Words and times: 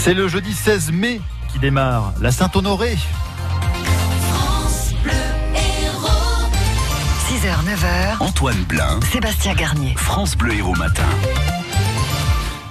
C'est 0.00 0.14
le 0.14 0.28
jeudi 0.28 0.52
16 0.54 0.92
mai 0.92 1.20
qui 1.52 1.58
démarre, 1.58 2.14
la 2.20 2.30
Saint-Honoré. 2.30 2.96
6h, 7.26 7.50
9h. 7.66 8.16
Antoine 8.20 8.62
Blin, 8.68 9.00
Sébastien 9.10 9.54
Garnier. 9.54 9.94
France 9.96 10.36
Bleu 10.36 10.54
Héros 10.54 10.76
Matin. 10.76 11.02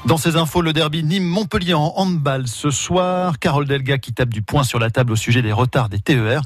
Dans 0.05 0.15
ces 0.15 0.37
infos, 0.37 0.61
le 0.61 0.71
derby 0.71 1.03
Nîmes-Montpellier 1.03 1.73
en 1.73 1.91
handball 1.97 2.47
ce 2.47 2.71
soir. 2.71 3.39
Carole 3.39 3.65
Delga 3.65 3.97
qui 3.97 4.13
tape 4.13 4.29
du 4.29 4.41
poing 4.41 4.63
sur 4.63 4.79
la 4.79 4.89
table 4.89 5.11
au 5.11 5.17
sujet 5.17 5.41
des 5.41 5.51
retards 5.51 5.89
des 5.89 5.99
TER. 5.99 6.41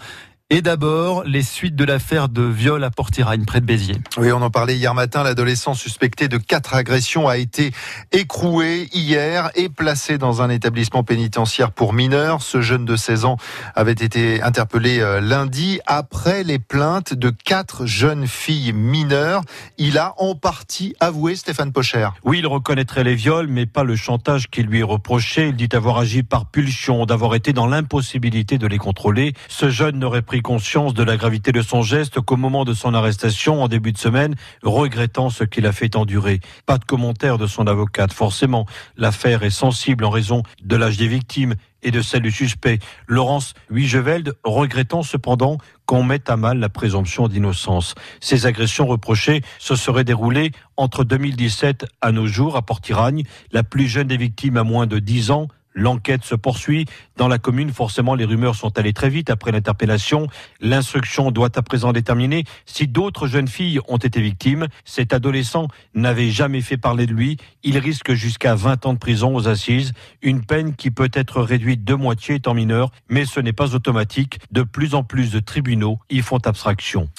Et 0.54 0.62
d'abord, 0.62 1.24
les 1.24 1.44
suites 1.44 1.78
de 1.78 1.86
l'affaire 1.86 2.28
de 2.28 2.42
viol 2.42 2.84
à 2.84 2.92
Portiragne, 2.92 3.46
près 3.46 3.62
de 3.62 3.66
Béziers. 3.66 4.02
Oui, 4.18 4.34
on 4.34 4.42
en 4.42 4.50
parlait 4.50 4.76
hier 4.76 4.94
matin. 4.94 5.24
L'adolescent 5.24 5.74
suspecté 5.74 6.28
de 6.28 6.36
quatre 6.36 6.76
agressions 6.76 7.30
a 7.30 7.38
été 7.38 7.72
écroué 8.12 8.90
hier 8.92 9.50
et 9.56 9.70
placé 9.70 10.18
dans 10.18 10.42
un 10.42 10.50
établissement 10.50 11.06
pénitentiaire 11.06 11.72
pour 11.72 11.94
mineurs. 11.94 12.42
Ce 12.42 12.60
jeune 12.60 12.84
de 12.84 12.98
16 12.98 13.24
ans 13.24 13.38
avait 13.76 13.94
été 13.94 14.42
interpellé 14.42 15.00
euh, 15.00 15.22
lundi 15.22 15.80
après 15.86 16.44
les 16.44 16.60
plaintes 16.60 17.14
de 17.14 17.30
quatre 17.30 17.86
jeunes 17.86 18.28
filles 18.28 18.74
mineures. 18.74 19.44
Il 19.78 19.98
a 19.98 20.16
en 20.18 20.36
partie 20.36 20.98
avoué 21.00 21.38
Stéphane 21.38 21.72
Pocher. 21.72 22.10
Oui, 22.26 22.40
il 22.40 22.48
reconnaîtrait 22.48 23.06
les 23.06 23.16
viols, 23.16 23.48
mais 23.48 23.68
pas 23.68 23.86
le 23.86 23.96
chantage 23.96 24.50
qui 24.50 24.64
lui 24.64 24.82
est 24.82 24.84
reproché. 24.84 25.48
Il 25.48 25.56
dit 25.56 25.70
avoir 25.72 26.00
agi 26.00 26.24
par 26.24 26.46
pulsion, 26.46 27.06
d'avoir 27.06 27.36
été 27.36 27.54
dans 27.54 27.68
l'impossibilité 27.68 28.58
de 28.58 28.68
les 28.68 28.80
contrôler. 28.80 29.32
Ce 29.48 29.70
jeune 29.70 29.98
n'aurait 29.98 30.22
pris 30.22 30.41
conscience 30.42 30.94
de 30.94 31.04
la 31.04 31.18
gravité 31.18 31.52
de 31.52 31.62
son 31.62 31.82
geste 31.82 32.20
qu'au 32.22 32.38
moment 32.38 32.66
de 32.66 32.74
son 32.74 32.94
arrestation 32.94 33.64
en 33.64 33.68
début 33.68 33.92
de 33.92 33.98
semaine, 33.98 34.36
regrettant 34.64 35.30
ce 35.30 35.44
qu'il 35.44 35.66
a 35.66 35.72
fait 35.72 35.96
endurer. 35.96 36.40
Pas 36.66 36.78
de 36.78 36.86
commentaire 36.86 37.38
de 37.38 37.48
son 37.48 37.68
avocate. 37.68 38.14
Forcément, 38.14 38.66
l'affaire 38.98 39.44
est 39.44 39.50
sensible 39.50 40.06
en 40.06 40.10
raison 40.10 40.44
de 40.64 40.76
l'âge 40.76 40.98
des 40.98 41.08
victimes 41.08 41.56
et 41.84 41.92
de 41.92 42.02
celle 42.02 42.22
du 42.22 42.32
suspect. 42.32 42.80
Laurence 43.08 43.54
Wiegeveld, 43.70 44.36
regrettant 44.44 45.04
cependant 45.04 45.58
qu'on 45.86 46.04
mette 46.04 46.30
à 46.30 46.38
mal 46.38 46.60
la 46.60 46.70
présomption 46.70 47.28
d'innocence. 47.28 47.96
Ces 48.20 48.46
agressions 48.46 48.88
reprochées 48.88 49.42
se 49.60 49.76
seraient 49.76 50.04
déroulées 50.04 50.52
entre 50.78 51.04
2017 51.04 51.86
à 52.02 52.12
nos 52.12 52.28
jours 52.28 52.56
à 52.56 52.62
Portiragne. 52.62 53.24
La 53.52 53.64
plus 53.64 53.88
jeune 53.88 54.08
des 54.08 54.18
victimes 54.18 54.58
a 54.58 54.64
moins 54.64 54.88
de 54.88 55.00
10 55.00 55.32
ans. 55.32 55.48
L'enquête 55.74 56.24
se 56.24 56.36
poursuit. 56.36 56.86
Dans 57.18 57.28
la 57.28 57.38
commune, 57.38 57.72
forcément, 57.72 58.16
les 58.16 58.26
rumeurs 58.26 58.56
sont 58.56 58.78
allées 58.78 58.94
très 58.94 59.10
vite 59.10 59.30
après 59.30 59.52
l'interpellation. 59.52 60.28
L'instruction 60.60 61.32
doit 61.32 61.58
à 61.58 61.62
présent 61.62 61.94
déterminer 61.94 62.44
si 62.66 62.88
d'autres 62.88 63.28
jeunes 63.28 63.48
filles 63.48 63.80
ont 63.88 63.98
été 63.98 64.22
victimes. 64.22 64.68
Cet 64.86 65.14
adolescent 65.14 65.68
n'avait 65.94 66.30
jamais 66.30 66.62
fait 66.62 66.78
parler 66.78 67.06
de 67.06 67.14
lui. 67.14 67.38
Il 67.64 67.78
risque 67.78 68.14
jusqu'à 68.14 68.56
20 68.56 68.86
ans 68.86 68.94
de 68.94 69.00
prison 69.00 69.36
aux 69.36 69.48
assises, 69.48 69.94
une 70.22 70.44
peine 70.44 70.76
qui 70.76 70.92
peut 70.92 71.12
être 71.14 71.42
réduite 71.42 71.84
de 71.84 71.94
moitié 71.94 72.36
étant 72.36 72.54
mineur, 72.54 72.92
mais 73.10 73.26
ce 73.26 73.40
n'est 73.40 73.54
pas 73.54 73.76
automatique. 73.76 74.40
De 74.52 74.64
plus 74.64 74.96
en 74.96 75.04
plus 75.04 75.32
de 75.32 75.40
tribunaux 75.40 76.00
y 76.10 76.20
font 76.20 76.38
abstraction. 76.38 77.10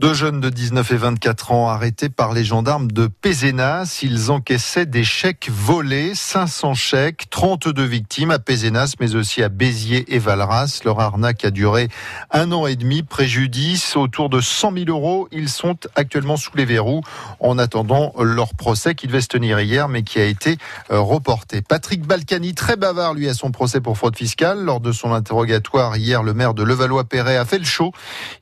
Deux 0.00 0.12
jeunes 0.12 0.40
de 0.40 0.50
19 0.50 0.90
et 0.90 0.96
24 0.96 1.52
ans 1.52 1.68
arrêtés 1.68 2.08
par 2.08 2.32
les 2.32 2.42
gendarmes 2.42 2.90
de 2.90 3.06
Pézenas. 3.06 4.00
Ils 4.02 4.32
encaissaient 4.32 4.86
des 4.86 5.04
chèques 5.04 5.48
volés, 5.48 6.16
500 6.16 6.74
chèques, 6.74 7.30
32 7.30 7.80
victimes 7.84 8.32
à 8.32 8.40
Pézenas, 8.40 8.94
mais 8.98 9.14
aussi 9.14 9.40
à 9.40 9.48
Béziers 9.48 10.12
et 10.12 10.18
Valras. 10.18 10.80
Leur 10.84 10.98
arnaque 10.98 11.44
a 11.44 11.52
duré 11.52 11.88
un 12.32 12.50
an 12.50 12.66
et 12.66 12.74
demi. 12.74 13.04
Préjudice 13.04 13.94
autour 13.94 14.30
de 14.30 14.40
100 14.40 14.72
000 14.72 14.86
euros. 14.88 15.28
Ils 15.30 15.48
sont 15.48 15.76
actuellement 15.94 16.36
sous 16.36 16.56
les 16.56 16.64
verrous 16.64 17.02
en 17.38 17.56
attendant 17.56 18.14
leur 18.18 18.54
procès 18.54 18.96
qui 18.96 19.06
devait 19.06 19.20
se 19.20 19.28
tenir 19.28 19.60
hier, 19.60 19.88
mais 19.88 20.02
qui 20.02 20.18
a 20.18 20.24
été 20.24 20.58
euh, 20.90 20.98
reporté. 20.98 21.62
Patrick 21.62 22.04
Balkany, 22.04 22.54
très 22.54 22.74
bavard, 22.74 23.14
lui, 23.14 23.28
à 23.28 23.34
son 23.34 23.52
procès 23.52 23.80
pour 23.80 23.96
fraude 23.96 24.16
fiscale. 24.16 24.58
Lors 24.58 24.80
de 24.80 24.90
son 24.90 25.12
interrogatoire 25.12 25.96
hier, 25.96 26.24
le 26.24 26.34
maire 26.34 26.52
de 26.52 26.64
Levallois-Perret 26.64 27.36
a 27.36 27.44
fait 27.44 27.60
le 27.60 27.64
show. 27.64 27.92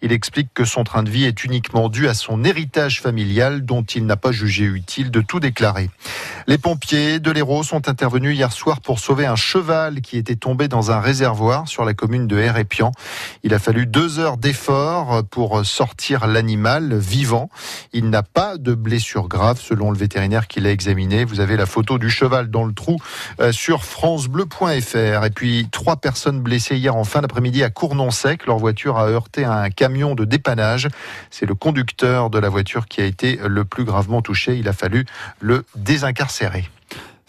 Il 0.00 0.12
explique 0.12 0.48
que 0.54 0.64
son 0.64 0.82
train 0.82 1.02
de 1.02 1.10
vie 1.10 1.24
est 1.24 1.41
uniquement 1.44 1.88
dû 1.88 2.08
à 2.08 2.14
son 2.14 2.44
héritage 2.44 3.00
familial 3.00 3.64
dont 3.64 3.82
il 3.82 4.06
n'a 4.06 4.16
pas 4.16 4.32
jugé 4.32 4.64
utile 4.64 5.10
de 5.10 5.20
tout 5.20 5.40
déclarer. 5.40 5.90
Les 6.46 6.58
pompiers 6.58 7.20
de 7.20 7.30
l'Hérault 7.30 7.62
sont 7.62 7.88
intervenus 7.88 8.34
hier 8.34 8.52
soir 8.52 8.80
pour 8.80 8.98
sauver 8.98 9.26
un 9.26 9.36
cheval 9.36 10.00
qui 10.00 10.16
était 10.16 10.36
tombé 10.36 10.68
dans 10.68 10.90
un 10.90 11.00
réservoir 11.00 11.68
sur 11.68 11.84
la 11.84 11.94
commune 11.94 12.26
de 12.26 12.38
Hérépian. 12.38 12.92
Il 13.42 13.54
a 13.54 13.58
fallu 13.58 13.86
deux 13.86 14.18
heures 14.18 14.36
d'effort 14.36 15.22
pour 15.30 15.64
sortir 15.64 16.26
l'animal 16.26 16.96
vivant. 16.96 17.48
Il 17.92 18.10
n'a 18.10 18.22
pas 18.22 18.56
de 18.56 18.74
blessure 18.74 19.28
grave 19.28 19.60
selon 19.60 19.90
le 19.90 19.98
vétérinaire 19.98 20.46
qui 20.46 20.60
l'a 20.60 20.70
examiné. 20.70 21.24
Vous 21.24 21.40
avez 21.40 21.56
la 21.56 21.66
photo 21.66 21.98
du 21.98 22.10
cheval 22.10 22.50
dans 22.50 22.64
le 22.64 22.72
trou 22.72 22.96
euh, 23.40 23.52
sur 23.52 23.84
francebleu.fr. 23.84 25.24
Et 25.24 25.30
puis 25.34 25.68
trois 25.70 25.96
personnes 25.96 26.40
blessées 26.40 26.76
hier 26.76 26.96
en 26.96 27.04
fin 27.04 27.20
d'après-midi 27.20 27.62
à 27.62 27.70
Cournon-Sec. 27.70 28.46
Leur 28.46 28.58
voiture 28.58 28.98
a 28.98 29.08
heurté 29.08 29.44
un 29.44 29.70
camion 29.70 30.14
de 30.14 30.24
dépannage. 30.24 30.88
C'est 31.32 31.46
le 31.46 31.54
conducteur 31.54 32.28
de 32.28 32.38
la 32.38 32.50
voiture 32.50 32.86
qui 32.86 33.00
a 33.00 33.06
été 33.06 33.40
le 33.42 33.64
plus 33.64 33.84
gravement 33.84 34.20
touché. 34.20 34.56
Il 34.58 34.68
a 34.68 34.74
fallu 34.74 35.06
le 35.40 35.64
désincarcérer. 35.74 36.68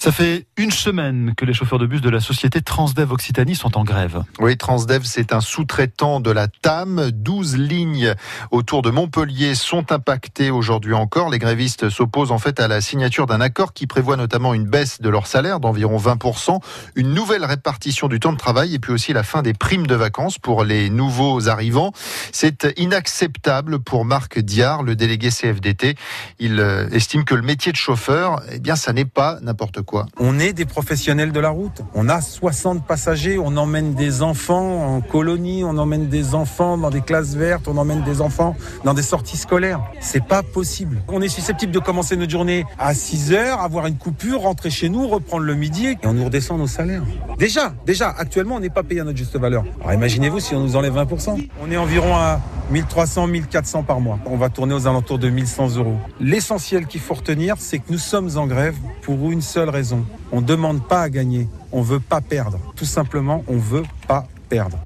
Ça 0.04 0.12
fait 0.12 0.48
une 0.58 0.72
semaine 0.72 1.34
que 1.38 1.46
les 1.46 1.54
chauffeurs 1.54 1.80
de 1.80 1.86
bus 1.86 2.02
de 2.02 2.10
la 2.10 2.20
société 2.20 2.62
Transdev 2.62 3.14
Occitanie 3.14 3.56
sont 3.56 3.78
en 3.78 3.86
grève. 3.86 4.24
Oui, 4.38 4.58
Transdev, 4.58 5.04
c'est 5.06 5.32
un 5.32 5.40
sous-traitant 5.40 6.20
de 6.20 6.30
la 6.30 6.50
TAM. 6.50 7.10
12 7.12 7.56
lignes 7.56 8.14
autour 8.52 8.82
de 8.82 8.90
Montpellier 8.90 9.56
sont 9.56 9.94
impactées 9.94 10.52
aujourd'hui 10.52 10.94
encore. 10.94 11.30
Les 11.30 11.40
grévistes 11.40 11.90
s'opposent 11.90 12.34
en 12.34 12.38
fait 12.38 12.60
à 12.60 12.68
la 12.68 12.82
signature 12.82 13.28
d'un 13.28 13.40
accord 13.40 13.72
qui 13.72 13.88
prévoit 13.88 14.18
notamment 14.18 14.54
une 14.54 14.66
baisse 14.66 15.00
de 15.00 15.08
leur 15.08 15.26
salaire 15.26 15.62
d'environ 15.62 15.96
20%, 15.96 16.60
une 16.96 17.14
nouvelle 17.14 17.46
répartition 17.46 18.10
du 18.10 18.20
temps 18.20 18.34
de 18.34 18.38
travail 18.38 18.76
et 18.76 18.80
puis 18.80 18.92
aussi 18.92 19.14
la 19.14 19.24
fin 19.24 19.42
des 19.42 19.54
primes 19.54 19.88
de 19.88 19.96
vacances 19.96 20.38
pour 20.38 20.66
les 20.66 20.90
nouveaux 20.90 21.48
arrivants. 21.48 21.94
C'est 22.36 22.74
inacceptable 22.78 23.78
pour 23.78 24.06
Marc 24.06 24.40
Diard, 24.40 24.82
le 24.82 24.96
délégué 24.96 25.30
CFDT. 25.30 25.96
Il 26.40 26.60
euh, 26.60 26.90
estime 26.90 27.26
que 27.26 27.36
le 27.36 27.44
métier 27.44 27.72
de 27.72 27.78
chauffeur, 27.78 28.42
eh 28.52 28.58
bien, 28.58 28.76
ça 28.76 28.92
n'est 28.92 29.06
pas 29.06 29.38
n'importe 29.44 29.84
quoi. 29.84 30.08
On 30.18 30.40
est 30.40 30.52
des 30.52 30.66
professionnels 30.66 31.32
de 31.32 31.40
la 31.40 31.50
route. 31.50 31.84
On 31.94 32.10
a 32.10 32.22
60 32.22 32.88
passagers, 32.88 33.38
on 33.38 33.56
emmène 33.56 33.94
des 33.94 34.24
enfants 34.24 34.96
en 34.96 35.02
colonie, 35.02 35.64
on 35.64 35.78
emmène 35.78 36.10
des 36.10 36.34
enfants 36.34 36.76
dans 36.76 36.90
des 36.90 37.02
classes 37.02 37.36
vertes, 37.36 37.68
on 37.68 37.78
emmène 37.78 38.04
des 38.04 38.20
enfants 38.20 38.56
dans 38.84 38.96
des 38.96 39.04
sorties 39.04 39.38
scolaires. 39.38 39.82
C'est 40.02 40.26
pas 40.26 40.42
possible. 40.42 41.04
On 41.10 41.22
est 41.22 41.30
susceptible 41.30 41.72
de 41.72 41.80
commencer 41.80 42.18
notre 42.18 42.32
journée 42.32 42.66
à 42.80 42.96
6 42.96 43.34
heures, 43.34 43.62
avoir 43.62 43.86
une 43.86 43.98
coupure, 43.98 44.42
rentrer 44.42 44.72
chez 44.72 44.90
nous, 44.90 45.08
reprendre 45.08 45.44
le 45.44 45.54
midi 45.54 45.86
et 45.86 45.98
on 46.04 46.14
nous 46.14 46.26
redescend 46.26 46.58
nos 46.58 46.66
salaires. 46.66 47.04
Déjà, 47.38 47.76
déjà, 47.86 48.10
actuellement, 48.10 48.56
on 48.56 48.60
n'est 48.60 48.72
pas 48.72 48.82
payé 48.82 49.02
à 49.02 49.04
notre 49.04 49.20
juste 49.20 49.38
valeur. 49.38 49.64
Alors 49.82 49.94
imaginez-vous 49.94 50.40
si 50.40 50.56
on 50.56 50.62
nous 50.62 50.76
enlève 50.76 50.96
20%. 50.96 51.48
On 51.62 51.70
est 51.70 51.78
environ 51.78 52.23
1300, 52.70 53.28
1400 53.28 53.84
par 53.84 54.00
mois. 54.00 54.20
On 54.26 54.38
va 54.38 54.50
tourner 54.50 54.74
aux 54.74 54.88
alentours 54.88 55.20
de 55.20 55.30
1100 55.30 55.78
euros. 55.78 55.98
L'essentiel 56.20 56.88
qu'il 56.88 57.02
faut 57.02 57.14
retenir, 57.14 57.56
c'est 57.60 57.80
que 57.80 57.92
nous 57.92 57.98
sommes 57.98 58.38
en 58.38 58.48
grève 58.48 58.76
pour 59.02 59.32
une 59.32 59.42
seule 59.42 59.70
raison. 59.70 60.06
On 60.32 60.42
ne 60.42 60.46
demande 60.46 60.88
pas 60.88 61.02
à 61.02 61.10
gagner, 61.10 61.48
on 61.72 61.82
veut 61.82 62.00
pas 62.00 62.22
perdre. 62.22 62.60
Tout 62.76 62.86
simplement, 62.86 63.44
on 63.48 63.58
veut 63.58 63.84
pas 64.08 64.26
perdre. 64.50 64.78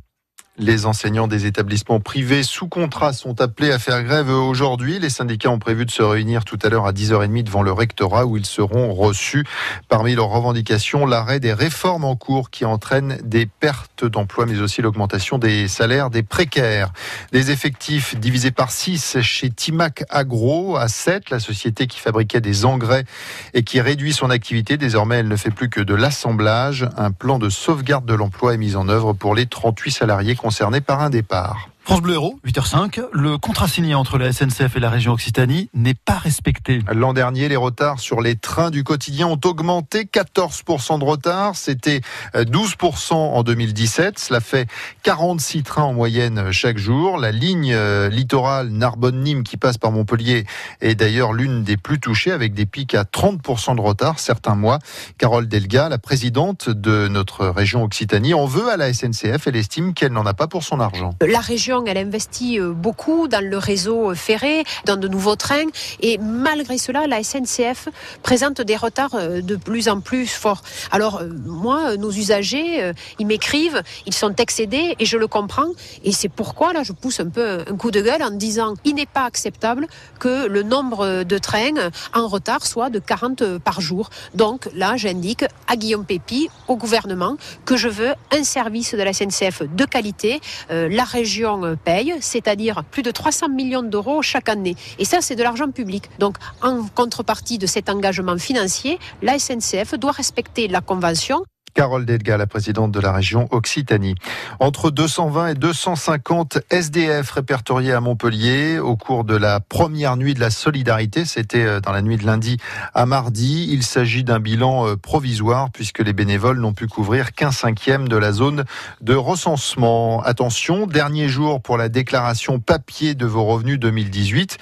Les 0.59 0.88
enseignants 0.88 1.28
des 1.28 1.45
établissements 1.45 2.00
privés 2.00 2.41
sous 2.41 2.68
contrat 2.68 3.13
sont 3.13 3.41
appelés 3.41 3.72
à 3.72 3.78
faire 3.78 4.01
grève 4.01 4.29
aujourd'hui. 4.29 4.97
Les 4.97 5.12
syndicats 5.12 5.51
ont 5.51 5.59
prévu 5.59 5.85
de 5.85 5.91
se 5.91 6.01
réunir 6.01 6.45
tout 6.45 6.57
à 6.63 6.69
l'heure 6.69 6.88
à 6.88 6.94
10h30 6.94 7.44
devant 7.44 7.62
le 7.62 7.72
rectorat 7.72 8.25
où 8.25 8.38
ils 8.38 8.45
seront 8.45 8.91
reçus. 8.91 9.46
Parmi 9.88 10.16
leurs 10.16 10.29
revendications, 10.29 11.06
l'arrêt 11.06 11.40
des 11.40 11.53
réformes 11.53 12.06
en 12.06 12.16
cours 12.16 12.50
qui 12.50 12.66
entraînent 12.66 13.19
des 13.23 13.46
pertes 13.46 14.03
d'emplois 14.03 14.47
mais 14.47 14.59
aussi 14.59 14.81
l'augmentation 14.81 15.38
des 15.38 15.67
salaires 15.67 16.09
des 16.09 16.23
précaires. 16.23 16.91
Des 17.31 17.51
effectifs 17.51 18.19
divisés 18.19 18.50
par 18.50 18.72
6 18.72 19.22
chez 19.22 19.51
Timac 19.51 20.06
Agro 20.09 20.75
à 20.75 20.88
7, 20.88 21.29
la 21.29 21.40
société 21.40 21.85
qui 21.85 22.00
fabriquait 22.00 22.41
des 22.41 22.66
engrais 22.66 23.06
et 23.53 23.62
qui 23.62 23.79
réduit 23.79 24.12
son 24.12 24.31
activité. 24.31 24.78
Désormais, 24.78 25.17
elle 25.17 25.28
ne 25.28 25.35
fait 25.35 25.51
plus 25.51 25.69
que 25.69 25.81
de 25.81 25.94
l'assemblage. 25.94 26.90
Un 26.97 27.11
plan 27.11 27.37
de 27.37 27.49
sauvegarde 27.49 28.08
de 28.08 28.16
l'emploi 28.16 28.55
est 28.55 28.58
mis 28.58 28.76
en 28.76 28.90
œuvre 28.90 29.14
pour 29.14 29.35
les 29.35 29.46
38 29.46 29.91
salariés 29.91 30.35
concernés 30.47 30.79
par 30.79 31.02
un 31.02 31.09
départ. 31.09 31.67
France 31.87 32.01
Bleu 32.01 32.16
Héros, 32.16 32.37
8h05. 32.45 33.01
Le 33.13 33.37
contrat 33.37 33.69
signé 33.69 33.95
entre 33.95 34.17
la 34.17 34.34
SNCF 34.34 34.75
et 34.75 34.81
la 34.81 34.89
région 34.89 35.13
Occitanie 35.13 35.69
n'est 35.73 35.93
pas 35.93 36.17
respecté. 36.17 36.81
L'an 36.93 37.13
dernier, 37.13 37.47
les 37.47 37.55
retards 37.55 38.01
sur 38.01 38.19
les 38.19 38.35
trains 38.35 38.72
du 38.72 38.84
quotidien 38.84 39.28
ont 39.28 39.39
augmenté 39.45 40.03
14% 40.03 40.99
de 40.99 41.05
retard. 41.05 41.55
C'était 41.55 42.01
12% 42.35 43.13
en 43.13 43.41
2017. 43.41 44.19
Cela 44.19 44.41
fait 44.41 44.67
46 45.03 45.63
trains 45.63 45.84
en 45.84 45.93
moyenne 45.93 46.51
chaque 46.51 46.78
jour. 46.78 47.17
La 47.17 47.31
ligne 47.31 47.72
euh, 47.73 48.09
littorale 48.09 48.67
Narbonne-Nîmes 48.67 49.43
qui 49.43 49.55
passe 49.55 49.78
par 49.78 49.93
Montpellier 49.93 50.43
est 50.81 50.95
d'ailleurs 50.95 51.31
l'une 51.31 51.63
des 51.63 51.78
plus 51.78 52.01
touchées 52.01 52.34
avec 52.34 52.53
des 52.53 52.66
pics 52.66 52.95
à 52.95 53.03
30% 53.03 53.78
de 53.78 53.81
retard 53.81 54.19
certains 54.19 54.55
mois. 54.55 54.79
Carole 55.17 55.47
Delga, 55.47 55.87
la 55.87 55.99
présidente 55.99 56.69
de 56.69 57.07
notre 57.07 57.47
région 57.47 57.85
Occitanie, 57.85 58.34
en 58.34 58.45
veut 58.45 58.69
à 58.69 58.75
la 58.75 58.93
SNCF. 58.93 59.47
Elle 59.47 59.55
estime 59.55 59.93
qu'elle 59.93 60.11
n'en 60.11 60.25
a 60.25 60.34
pas 60.34 60.47
pour 60.47 60.66
son 60.66 60.81
argent. 60.81 61.11
La 61.25 61.39
région 61.39 61.77
elle 61.85 61.97
investit 61.97 62.59
euh, 62.59 62.72
beaucoup 62.72 63.28
dans 63.28 63.44
le 63.44 63.58
réseau 63.58 64.14
ferré, 64.16 64.64
dans 64.85 64.97
de 64.97 65.08
nouveaux 65.08 65.35
trains. 65.35 65.68
Et 66.02 66.18
malgré 66.18 66.78
cela, 66.78 67.08
la 67.08 67.24
SNCF 67.24 67.90
présente 68.24 68.62
des 68.62 68.76
retards 68.76 69.16
euh, 69.16 69.41
de 69.41 69.56
plus 69.56 69.90
en 69.90 70.00
plus 70.00 70.28
forts. 70.28 70.62
Alors, 70.91 71.18
euh, 71.18 71.29
moi, 71.46 71.97
nos 71.97 72.12
usagers, 72.12 72.91
ils 73.20 73.28
m'écrivent, 73.28 73.82
ils 74.06 74.14
sont 74.14 74.34
excédés 74.35 74.96
et 75.00 75.06
je 75.06 75.18
le 75.18 75.28
comprends. 75.28 75.72
Et 76.03 76.12
c'est 76.12 76.29
pourquoi, 76.29 76.74
là, 76.74 76.84
je 76.84 76.94
pousse 76.94 77.20
un 77.20 77.29
peu 77.29 77.59
un 77.70 77.76
coup 77.76 77.91
de 77.91 78.02
gueule 78.02 78.23
en 78.23 78.32
disant 78.32 78.73
il 78.84 78.96
n'est 78.96 79.06
pas 79.06 79.26
acceptable 79.26 79.88
que 80.20 80.47
le 80.47 80.64
nombre 80.64 81.23
de 81.23 81.38
trains 81.38 81.90
en 82.14 82.28
retard 82.28 82.66
soit 82.66 82.90
de 82.90 83.00
40 83.00 83.58
par 83.59 83.82
jour. 83.82 84.09
Donc, 84.34 84.70
là, 84.73 84.96
j'indique 84.97 85.46
à 85.68 85.76
Guillaume 85.76 86.06
Pépi, 86.06 86.50
au 86.68 86.78
gouvernement, 86.78 87.38
que 87.66 87.78
je 87.78 87.90
veux 87.90 88.14
un 88.32 88.44
service 88.44 88.96
de 88.96 89.03
la 89.03 89.14
SNCF 89.14 89.64
de 89.64 89.85
qualité. 89.85 90.40
la 90.70 91.03
région 91.03 91.66
paye, 91.75 92.16
c'est-à-dire 92.22 92.84
plus 92.84 93.03
de 93.03 93.11
300 93.11 93.49
millions 93.49 93.84
d'euros 93.84 94.22
chaque 94.22 94.49
année. 94.49 94.75
Et 94.99 95.05
ça, 95.05 95.22
c'est 95.22 95.35
de 95.35 95.43
l'argent 95.43 95.69
public. 95.72 96.09
Donc, 96.19 96.37
en 96.61 96.84
contrepartie 96.96 97.58
de 97.58 97.67
cet 97.67 97.90
engagement 97.90 98.37
financier, 98.37 98.99
la 99.22 99.37
SNCF 99.40 99.96
doit 99.96 100.11
respecter 100.11 100.67
la 100.67 100.81
convention 100.81 101.43
Carole 101.78 102.06
Delga, 102.06 102.38
la 102.38 102.47
présidente 102.47 102.91
de 102.91 103.00
la 103.00 103.12
région 103.12 103.47
Occitanie. 103.52 104.16
Entre 104.59 104.90
220 104.90 105.50
et 105.50 105.53
250 105.53 106.58
SDF 106.72 107.29
répertoriés 107.29 107.94
à 107.94 108.02
Montpellier 108.02 108.79
au 108.79 108.96
cours 108.96 109.24
de 109.24 109.35
la 109.35 109.59
première 109.59 110.18
nuit 110.18 110.34
de 110.34 110.40
la 110.40 110.50
solidarité, 110.50 111.24
c'était 111.24 111.64
euh, 111.64 111.79
dans 111.79 111.91
la 111.91 112.02
nuit 112.02 112.18
de 112.18 112.26
lundi 112.26 112.58
à 112.96 113.06
mardi. 113.06 113.68
Il 113.70 113.84
s'agit 113.84 114.24
d'un 114.24 114.40
bilan 114.40 114.88
euh, 114.88 114.96
provisoire 114.96 115.70
puisque 115.70 116.00
les 116.00 116.14
bénévoles 116.14 116.59
n'ont 116.59 116.74
pu 116.74 116.88
couvrir 116.88 117.34
qu'un 117.34 117.52
cinquième 117.52 118.08
de 118.08 118.18
la 118.18 118.32
zone 118.32 118.66
de 119.02 119.14
recensement. 119.14 120.23
Attention, 120.23 120.88
dernier 120.88 121.30
jour 121.30 121.62
pour 121.62 121.78
la 121.78 121.90
déclaration 121.90 122.59
papier 122.59 123.14
de 123.14 123.28
vos 123.28 123.46
revenus 123.46 123.78
2018. 123.78 124.58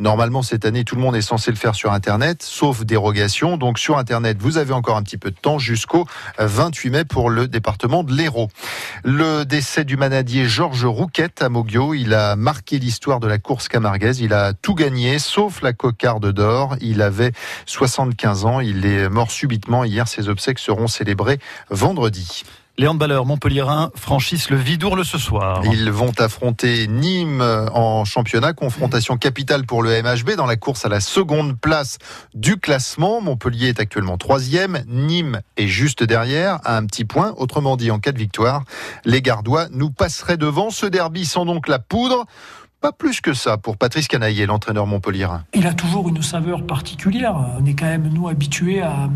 Normalement, 0.00 0.40
cette 0.40 0.64
année, 0.64 0.84
tout 0.84 0.96
le 0.96 1.02
monde 1.02 1.14
est 1.14 1.20
censé 1.20 1.50
le 1.50 1.58
faire 1.58 1.74
sur 1.74 1.92
Internet, 1.92 2.42
sauf 2.42 2.86
dérogation. 2.86 3.58
Donc, 3.58 3.78
sur 3.78 3.98
Internet, 3.98 4.38
vous 4.40 4.56
avez 4.56 4.72
encore 4.72 4.96
un 4.96 5.02
petit 5.02 5.18
peu 5.18 5.30
de 5.30 5.36
temps 5.36 5.58
jusqu'au 5.58 6.06
28 6.38 6.90
mai 6.90 7.04
pour 7.04 7.28
le 7.28 7.46
département 7.46 8.02
de 8.02 8.14
l'Hérault. 8.14 8.48
Le 9.04 9.44
décès 9.44 9.84
du 9.84 9.98
manadier 9.98 10.46
Georges 10.46 10.86
Rouquette 10.86 11.42
à 11.42 11.50
Moggio, 11.50 11.92
il 11.92 12.14
a 12.14 12.34
marqué 12.34 12.78
l'histoire 12.78 13.20
de 13.20 13.26
la 13.26 13.36
course 13.36 13.68
camarguaise. 13.68 14.20
Il 14.20 14.32
a 14.32 14.54
tout 14.54 14.74
gagné, 14.74 15.18
sauf 15.18 15.60
la 15.60 15.74
cocarde 15.74 16.32
d'or. 16.32 16.76
Il 16.80 17.02
avait 17.02 17.32
75 17.66 18.46
ans. 18.46 18.60
Il 18.60 18.86
est 18.86 19.10
mort 19.10 19.30
subitement. 19.30 19.84
Hier, 19.84 20.08
ses 20.08 20.30
obsèques 20.30 20.60
seront 20.60 20.86
célébrées 20.86 21.40
vendredi. 21.68 22.44
Les 22.78 22.86
handballeurs 22.86 23.26
montpelliérains 23.26 23.90
franchissent 23.94 24.48
le 24.48 24.56
Vidourle 24.56 25.04
ce 25.04 25.18
soir. 25.18 25.62
Ils 25.70 25.90
vont 25.90 26.12
affronter 26.18 26.86
Nîmes 26.86 27.42
en 27.42 28.04
championnat, 28.06 28.54
confrontation 28.54 29.18
capitale 29.18 29.66
pour 29.66 29.82
le 29.82 29.90
MHB 30.02 30.36
dans 30.36 30.46
la 30.46 30.56
course 30.56 30.86
à 30.86 30.88
la 30.88 31.00
seconde 31.00 31.60
place 31.60 31.98
du 32.34 32.56
classement. 32.56 33.20
Montpellier 33.20 33.68
est 33.68 33.80
actuellement 33.80 34.16
troisième, 34.16 34.82
Nîmes 34.86 35.42
est 35.58 35.66
juste 35.66 36.02
derrière, 36.02 36.58
à 36.64 36.78
un 36.78 36.86
petit 36.86 37.04
point. 37.04 37.34
Autrement 37.36 37.76
dit, 37.76 37.90
en 37.90 37.98
cas 37.98 38.12
de 38.12 38.18
victoire, 38.18 38.64
les 39.04 39.20
Gardois 39.20 39.66
nous 39.72 39.90
passeraient 39.90 40.38
devant. 40.38 40.70
Ce 40.70 40.86
derby 40.86 41.26
sans 41.26 41.44
donc 41.44 41.68
la 41.68 41.80
poudre. 41.80 42.24
Pas 42.80 42.92
plus 42.92 43.20
que 43.20 43.34
ça 43.34 43.58
pour 43.58 43.76
Patrice 43.76 44.08
Canaillé, 44.08 44.46
l'entraîneur 44.46 44.86
montpelliérain. 44.86 45.44
Il 45.52 45.66
a 45.66 45.74
toujours 45.74 46.08
une 46.08 46.22
saveur 46.22 46.66
particulière. 46.66 47.34
On 47.58 47.66
est 47.66 47.74
quand 47.74 47.84
même, 47.84 48.08
nous, 48.08 48.26
habitués 48.26 48.80
à 48.80 49.10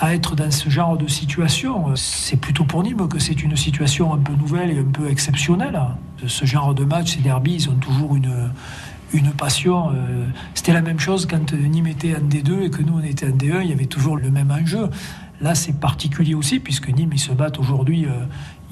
à 0.00 0.14
être 0.14 0.34
dans 0.34 0.50
ce 0.50 0.68
genre 0.68 0.96
de 0.96 1.06
situation. 1.06 1.94
C'est 1.96 2.36
plutôt 2.36 2.64
pour 2.64 2.82
Nîmes 2.82 3.08
que 3.08 3.18
c'est 3.18 3.42
une 3.42 3.56
situation 3.56 4.12
un 4.12 4.18
peu 4.18 4.32
nouvelle 4.34 4.70
et 4.70 4.78
un 4.78 4.90
peu 4.90 5.08
exceptionnelle. 5.08 5.80
Ce 6.26 6.44
genre 6.44 6.74
de 6.74 6.84
match, 6.84 7.16
ces 7.16 7.20
derbies, 7.20 7.54
ils 7.54 7.70
ont 7.70 7.76
toujours 7.76 8.16
une, 8.16 8.50
une 9.12 9.30
passion. 9.30 9.90
Euh, 9.90 10.26
c'était 10.54 10.72
la 10.72 10.82
même 10.82 10.98
chose 10.98 11.26
quand 11.26 11.52
Nîmes 11.52 11.86
était 11.86 12.14
en 12.16 12.20
D2 12.20 12.62
et 12.62 12.70
que 12.70 12.82
nous, 12.82 12.98
on 12.98 13.02
était 13.02 13.26
en 13.26 13.36
D1, 13.36 13.62
il 13.62 13.70
y 13.70 13.72
avait 13.72 13.86
toujours 13.86 14.16
le 14.16 14.30
même 14.30 14.50
enjeu. 14.50 14.88
Là, 15.40 15.54
c'est 15.54 15.78
particulier 15.78 16.34
aussi, 16.34 16.60
puisque 16.60 16.88
Nîmes, 16.88 17.10
ils 17.12 17.18
se 17.18 17.32
battent 17.32 17.58
aujourd'hui, 17.58 18.06
euh, 18.06 18.26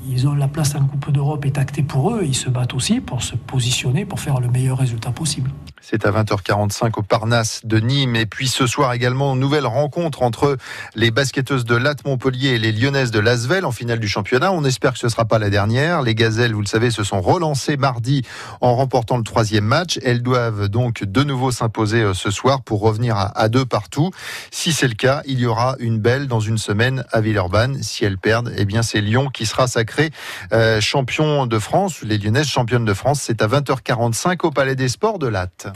ils 0.09 0.27
ont 0.27 0.35
la 0.35 0.49
place 0.49 0.75
en 0.75 0.85
Coupe 0.85 1.11
d'Europe 1.13 1.45
est 1.47 1.59
actée 1.59 1.83
pour 1.83 2.15
eux, 2.15 2.23
ils 2.25 2.35
se 2.35 2.49
battent 2.49 2.75
aussi 2.75 3.01
pour 3.01 3.23
se 3.23 3.37
positionner, 3.37 4.05
pour 4.05 4.21
faire 4.21 4.41
le 4.41 4.49
meilleur 4.49 4.79
résultat 4.79 5.11
possible. 5.11 5.51
C'est 5.85 6.07
à 6.07 6.13
20h45 6.13 6.93
au 6.97 7.03
Parnasse 7.03 7.63
de 7.65 7.81
Nîmes. 7.81 8.15
Et 8.15 8.25
puis 8.25 8.47
ce 8.47 8.69
soir 8.69 8.93
également, 8.93 9.35
nouvelle 9.35 9.67
rencontre 9.67 10.23
entre 10.23 10.57
les 10.95 11.11
basketteuses 11.11 11.65
de 11.65 11.75
Latte 11.75 12.05
Montpellier 12.05 12.51
et 12.51 12.59
les 12.61 12.71
Lyonnaises 12.71 13.11
de 13.11 13.19
Lasvel 13.19 13.65
en 13.65 13.73
finale 13.73 13.99
du 13.99 14.07
championnat. 14.07 14.53
On 14.53 14.65
espère 14.65 14.93
que 14.93 15.01
ce 15.01 15.07
ne 15.07 15.11
sera 15.11 15.25
pas 15.25 15.41
la 15.41 15.51
dernière. 15.51 16.03
Les 16.03 16.15
Gazelles, 16.15 16.55
vous 16.55 16.61
le 16.61 16.67
savez, 16.67 16.93
se 16.93 17.03
sont 17.03 17.21
relancées 17.21 17.77
mardi 17.77 18.23
en 18.61 18.77
remportant 18.77 19.17
le 19.17 19.25
troisième 19.25 19.65
match. 19.65 19.99
Elles 20.05 20.23
doivent 20.23 20.69
donc 20.69 21.03
de 21.03 21.25
nouveau 21.25 21.51
s'imposer 21.51 22.03
euh, 22.03 22.15
ce 22.15 22.31
soir 22.31 22.63
pour 22.63 22.81
revenir 22.81 23.17
à, 23.17 23.49
deux 23.49 23.65
partout. 23.65 24.13
Si 24.53 24.73
c'est 24.73 24.89
le 24.89 24.95
cas, 24.95 25.23
il 25.27 25.41
y 25.41 25.47
aura 25.47 25.75
une 25.81 25.99
belle 25.99 26.29
dans 26.29 26.41
une 26.41 26.59
semaine 26.59 27.05
à 27.11 27.21
Villeurbanne. 27.21 27.83
Si 27.83 28.05
elles 28.05 28.19
perdent, 28.19 28.53
eh 28.57 28.65
bien 28.65 28.83
c'est 28.83 29.01
Lyon 29.01 29.31
qui 29.35 29.47
sera 29.47 29.67
sacré 29.67 30.13
euh, 30.53 30.81
champion 30.81 31.47
de 31.47 31.59
France. 31.59 32.03
Les 32.03 32.19
Lyonnaises 32.19 32.47
championnes 32.47 32.85
de 32.85 32.95
France, 32.95 33.21
c'est 33.21 33.43
à 33.43 33.49
20h45 33.49 34.47
au 34.47 34.53
Palais 34.53 34.77
des 34.77 34.89
Sports 34.89 35.19
de 35.19 35.27
Latte. 35.27 35.72